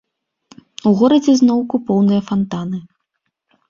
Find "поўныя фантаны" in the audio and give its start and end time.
1.93-2.85